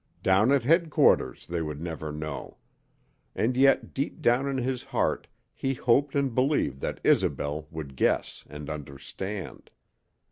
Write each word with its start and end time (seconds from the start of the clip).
Down 0.23 0.51
at 0.51 0.63
headquarters 0.63 1.45
they 1.45 1.61
would 1.61 1.79
never 1.79 2.11
know. 2.11 2.57
And 3.35 3.55
yet 3.55 3.93
deep 3.93 4.19
down 4.19 4.47
in 4.47 4.57
his 4.57 4.83
heart 4.85 5.27
he 5.53 5.75
hoped 5.75 6.15
and 6.15 6.33
believed 6.33 6.81
that 6.81 6.99
Isobel 7.05 7.67
would 7.69 7.95
guess 7.95 8.43
and 8.49 8.67
understand. 8.67 9.69